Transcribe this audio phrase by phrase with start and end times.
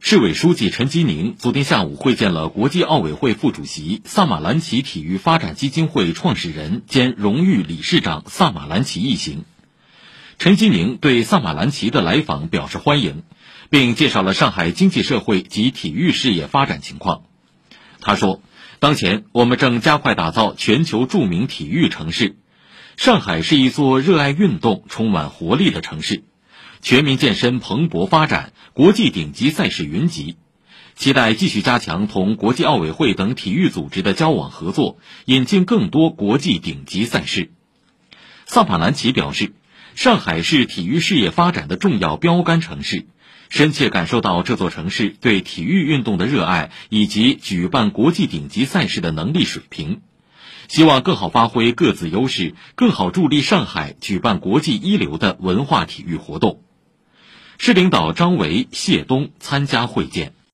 [0.00, 9.44] 市委书记陈吉宁昨天下午会见了国际奥委会副主席、萨马兰奇体育发展基金会创始人兼荣誉理事长萨马兰奇一行。
[10.38, 13.24] 陈吉宁对萨马兰奇的来访表示欢迎，
[13.70, 17.22] 并介绍了上海经济社会及体育事业发展情况。
[18.00, 18.40] 他说
[18.78, 22.36] ：“当前我们正加快打造全球著名体育城市，
[22.96, 26.22] 上海是一座热爱运动、充满活力的城市。”
[26.80, 30.36] 全民健身蓬勃发展，国际顶级赛事云集，
[30.94, 37.50] 期待继续加强同国际奥委会等体育组织的交往合作，引进更多国际顶级赛事。
[38.46, 39.52] 萨法兰奇表示，
[39.94, 43.06] 上海是体育事业发展的重要标杆城市，
[43.50, 50.00] 深切感受到这座城市对体育运动的热爱以及举办国际顶级赛事的能力水平，
[50.68, 56.62] 希望更好发挥各自优势，更好助力上海举办国际一流的文化体育活动。
[57.68, 60.37] 市领导张维、谢东参加会见。